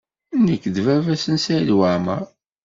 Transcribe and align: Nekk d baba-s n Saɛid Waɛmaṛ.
Nekk 0.45 0.63
d 0.75 0.77
baba-s 0.85 1.25
n 1.29 1.35
Saɛid 1.43 1.69
Waɛmaṛ. 1.77 2.23